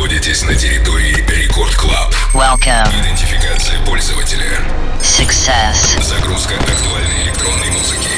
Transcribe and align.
находитесь 0.00 0.42
на 0.44 0.54
территории 0.54 1.14
Record 1.28 1.74
Club. 1.74 2.14
Welcome. 2.32 2.88
Идентификация 3.02 3.78
пользователя. 3.84 4.58
Success. 5.02 6.02
Загрузка 6.02 6.54
актуальной 6.54 7.24
электронной 7.24 7.68
музыки. 7.68 8.08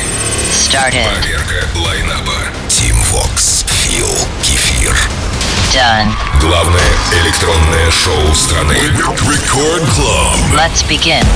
Started. 0.53 1.09
Проверка 1.11 1.67
лайнапа. 1.75 2.39
Team 2.69 2.95
Vox. 3.11 3.67
Feel. 3.83 4.07
Кефир. 4.45 4.97
Done. 5.75 6.13
Главное 6.41 6.93
электронное 7.21 7.91
шоу 7.91 8.33
страны. 8.33 8.77
Record 8.77 9.83
Club. 9.97 10.37
Let's 10.55 10.87
begin. 10.89 11.27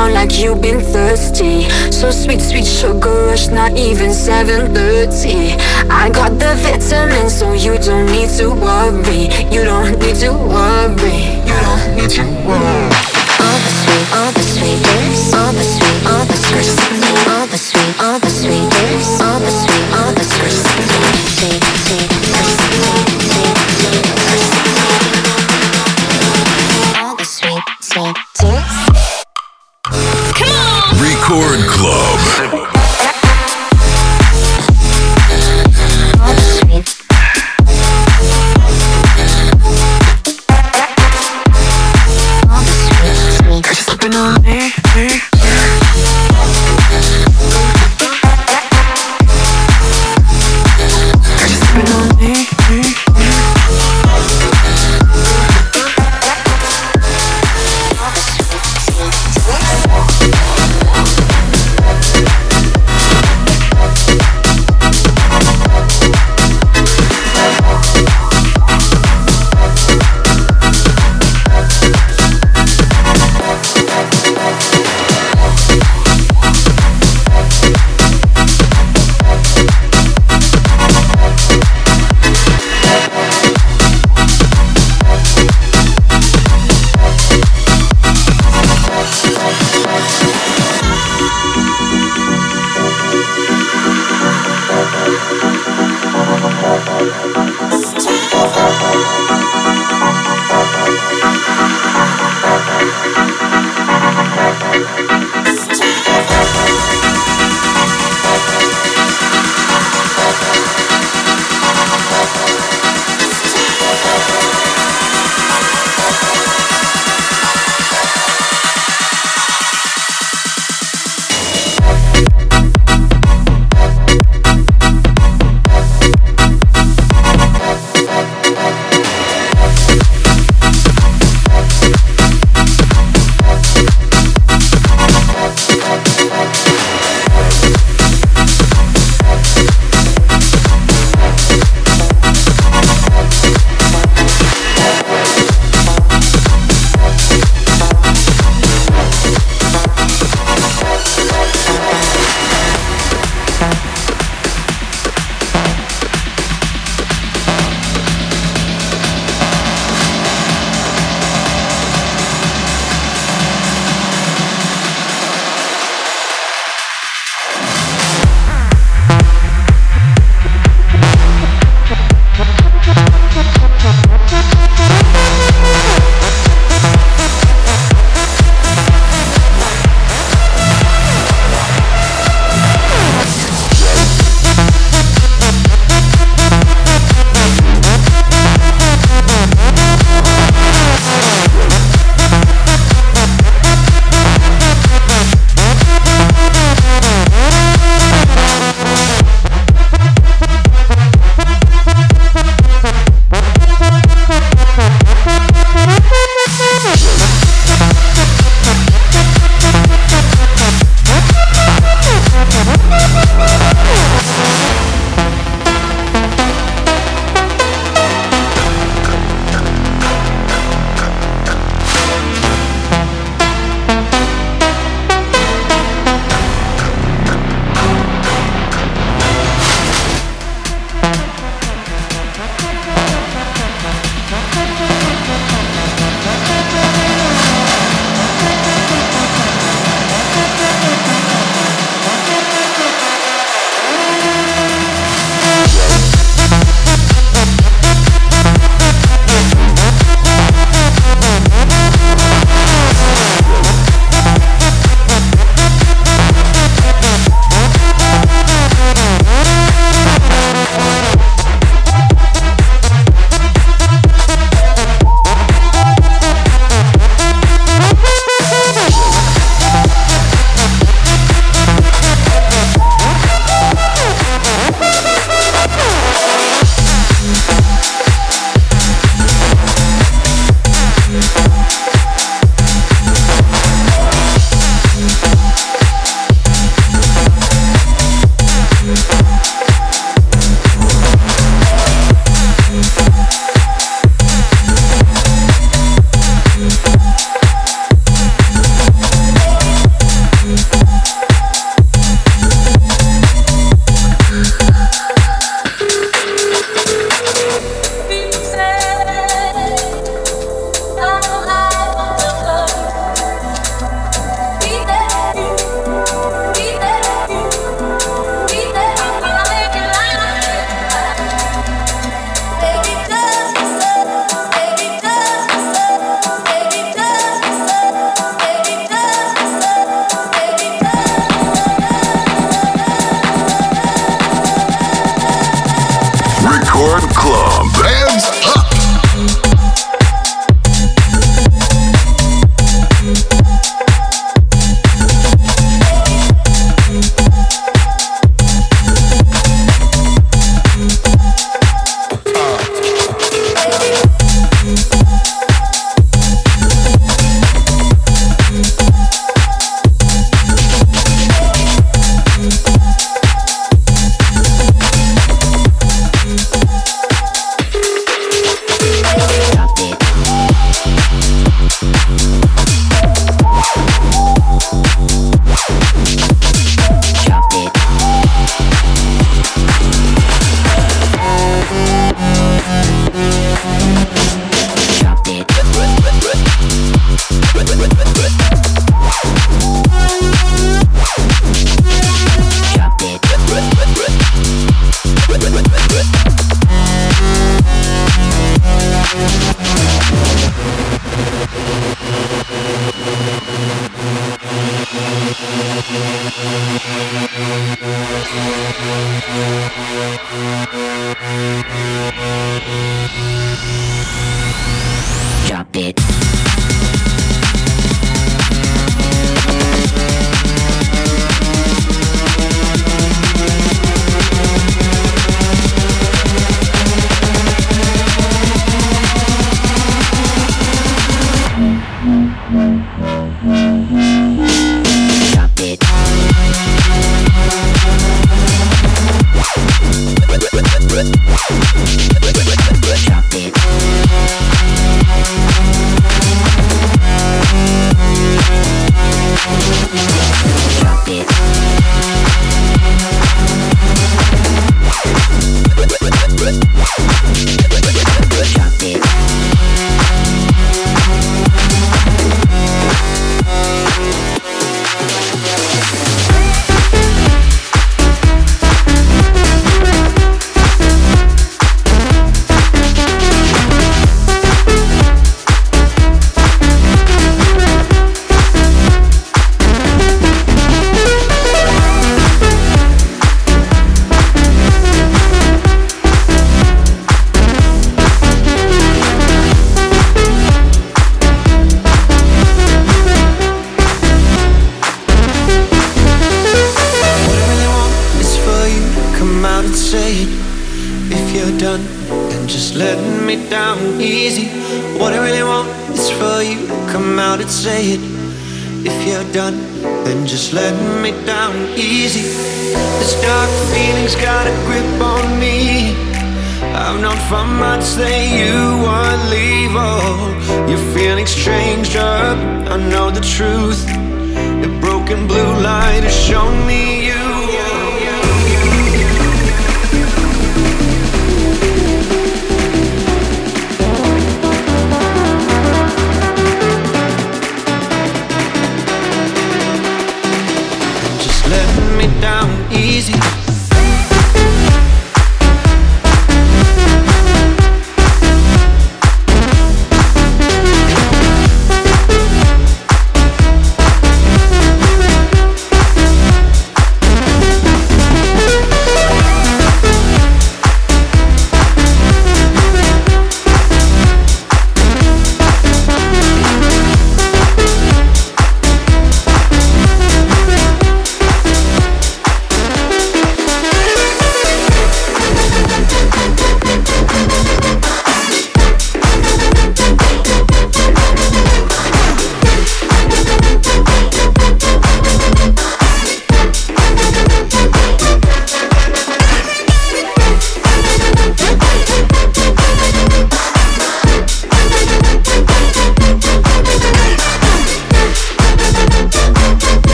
down 0.00 0.14
like 0.14 0.38
you've 0.38 0.62
been 0.62 0.80
thirsty. 0.80 1.68
So 1.90 2.10
sweet, 2.10 2.40
sweet 2.40 2.66
sugar 2.66 3.16
rush, 3.28 3.48
not 3.48 3.72
even 3.76 4.10
7.30 4.10 5.60
I 5.90 6.08
got 6.10 6.32
the 6.38 6.52
vitamins 6.62 7.34
so 7.38 7.52
you 7.52 7.76
don't 7.78 8.06
need 8.06 8.30
to 8.38 8.46
worry. 8.64 9.22
You 9.54 9.62
don't 9.70 9.98
need 10.02 10.16
to 10.24 10.32
worry. 10.54 11.20
You 11.48 11.56
don't 11.66 11.84
need 11.96 12.10
to 12.18 12.24
worry. 12.48 12.90
All 13.44 13.58
the 13.64 13.72
sweet, 13.80 14.06
all 14.18 14.32
the 14.36 14.44
sweet, 14.52 14.80
all 15.38 15.52
the 15.58 15.64
sweet, 15.74 16.00
all 16.10 16.24
the 16.28 16.36
sweet, 16.36 16.68
all 16.68 16.70
the 16.70 16.76
sweet. 16.76 17.39
Música 96.70 97.49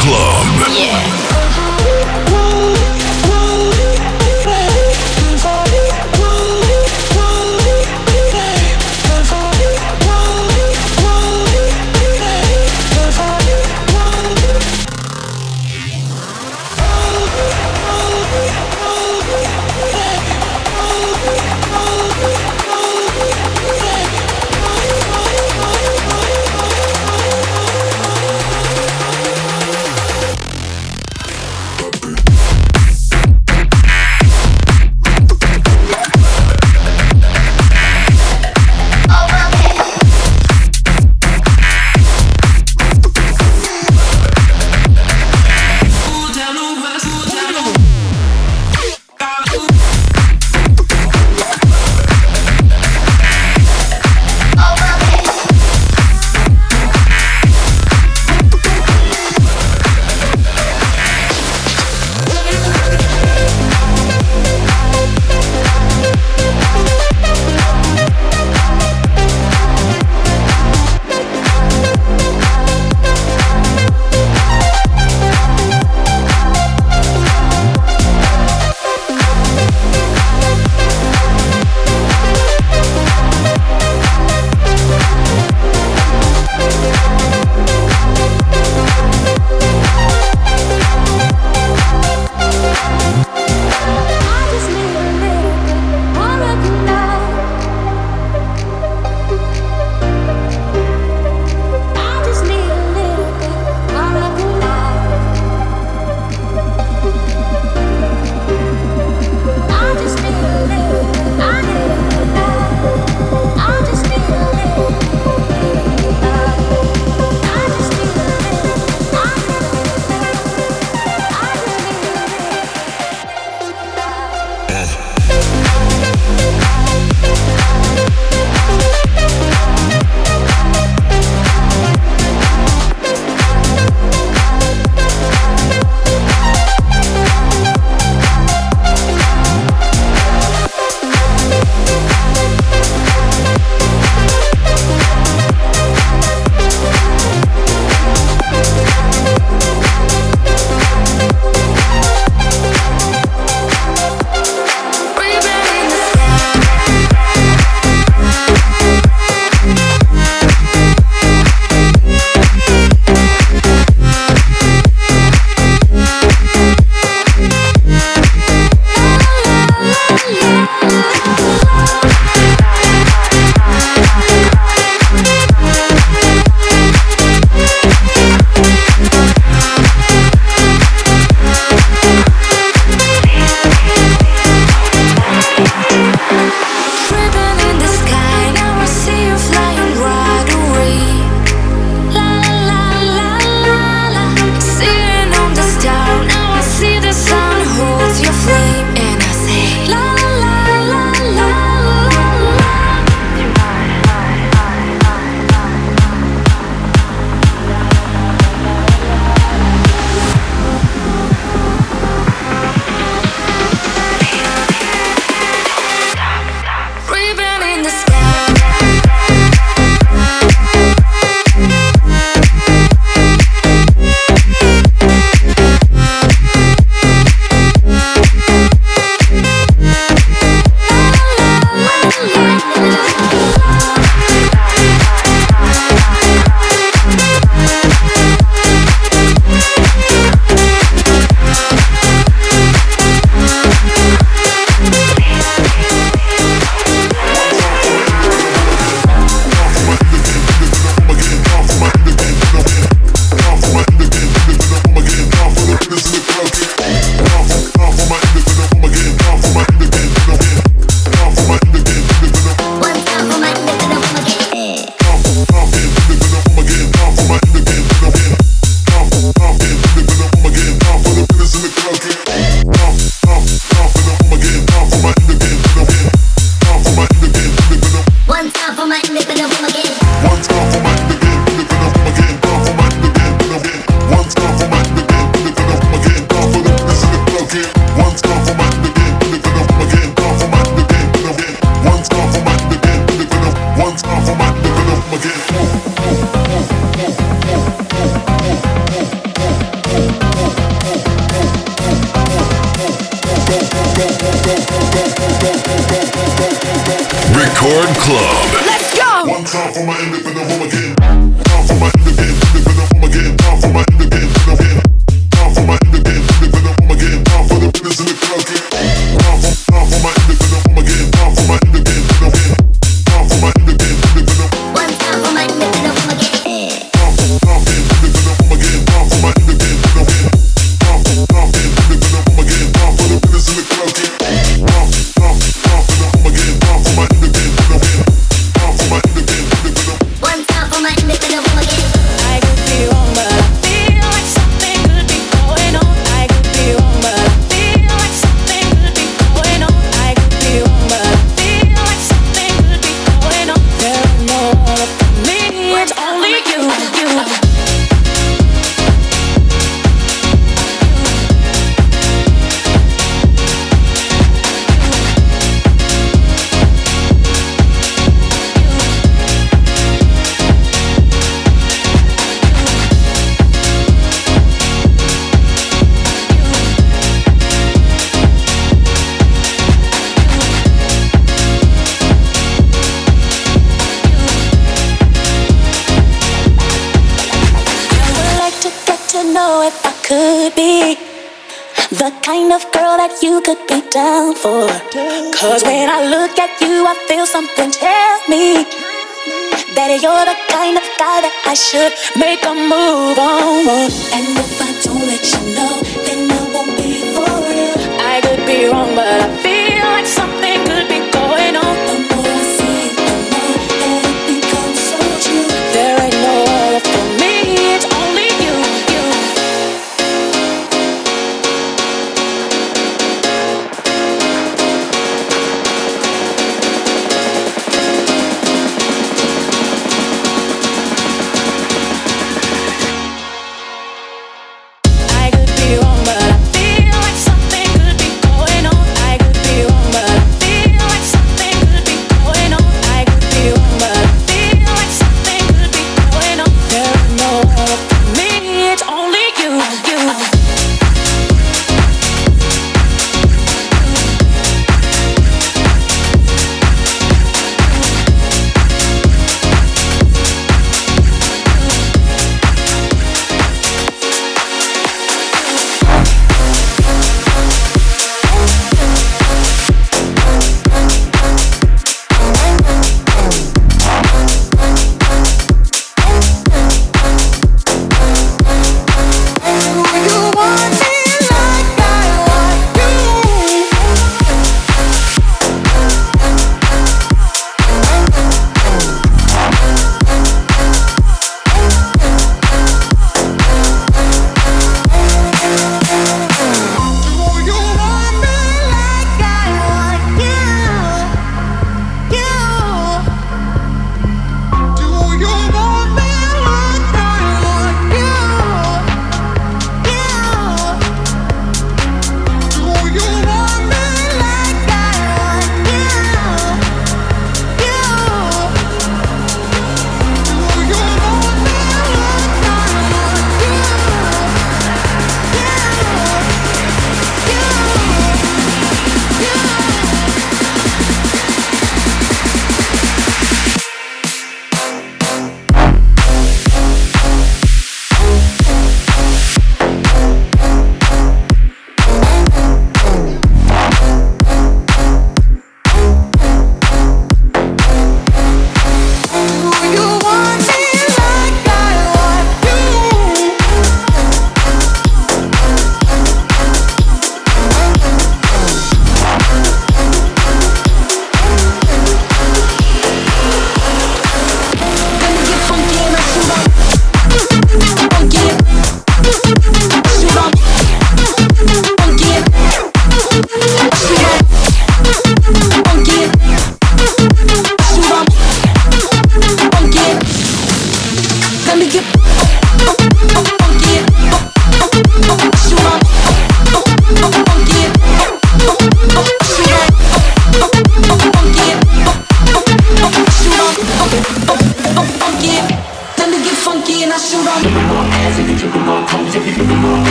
Club. 0.00 0.46
Yeah. 0.72 1.39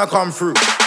I 0.00 0.06
come 0.06 0.32
through. 0.32 0.79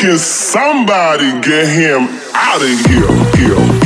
Can 0.00 0.16
somebody 0.16 1.28
get 1.40 1.66
him 1.66 2.06
out 2.32 2.62
of 2.62 2.68
here? 2.86 3.08
Here. 3.36 3.77